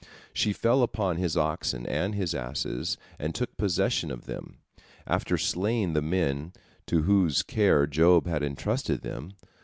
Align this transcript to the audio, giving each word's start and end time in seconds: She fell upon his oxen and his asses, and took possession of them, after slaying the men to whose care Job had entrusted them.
She 0.33 0.51
fell 0.51 0.81
upon 0.81 1.17
his 1.17 1.37
oxen 1.37 1.85
and 1.85 2.15
his 2.15 2.33
asses, 2.33 2.97
and 3.19 3.35
took 3.35 3.55
possession 3.55 4.09
of 4.09 4.25
them, 4.25 4.57
after 5.05 5.37
slaying 5.37 5.93
the 5.93 6.01
men 6.01 6.53
to 6.87 7.03
whose 7.03 7.43
care 7.43 7.85
Job 7.85 8.25
had 8.25 8.41
entrusted 8.41 9.01
them. 9.03 9.33